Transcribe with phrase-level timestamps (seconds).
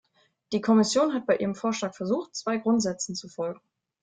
[0.51, 3.61] Die Kommission hat bei ihrem Vorschlag versucht, zwei Grundsätzen zu folgen.